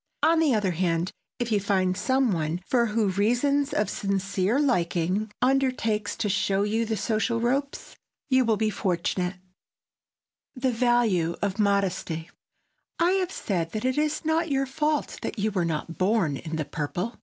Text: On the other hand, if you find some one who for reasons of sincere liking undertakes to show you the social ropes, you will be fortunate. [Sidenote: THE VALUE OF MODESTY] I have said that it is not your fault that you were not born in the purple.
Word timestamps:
On 0.23 0.39
the 0.39 0.55
other 0.55 0.71
hand, 0.71 1.11
if 1.37 1.51
you 1.51 1.59
find 1.59 1.95
some 1.95 2.31
one 2.31 2.57
who 2.71 2.87
for 2.87 3.05
reasons 3.05 3.71
of 3.71 3.87
sincere 3.87 4.57
liking 4.59 5.31
undertakes 5.43 6.15
to 6.15 6.27
show 6.27 6.63
you 6.63 6.87
the 6.87 6.97
social 6.97 7.39
ropes, 7.39 7.95
you 8.27 8.43
will 8.43 8.57
be 8.57 8.71
fortunate. 8.71 9.35
[Sidenote: 9.35 9.39
THE 10.55 10.71
VALUE 10.71 11.35
OF 11.43 11.59
MODESTY] 11.59 12.31
I 12.97 13.11
have 13.11 13.31
said 13.31 13.73
that 13.73 13.85
it 13.85 13.99
is 13.99 14.25
not 14.25 14.49
your 14.49 14.65
fault 14.65 15.19
that 15.21 15.37
you 15.37 15.51
were 15.51 15.65
not 15.65 15.99
born 15.99 16.35
in 16.35 16.55
the 16.55 16.65
purple. 16.65 17.15